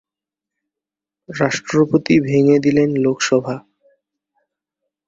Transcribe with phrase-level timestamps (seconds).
[1.29, 3.55] রাষ্ট্রপতি ভেঙে দিলেন লোকসভা।